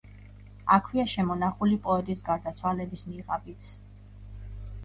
[0.77, 3.71] აქვეა შემონახული პოეტის გარდაცვალების ნიღაბიც.